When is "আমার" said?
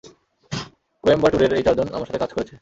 1.93-2.07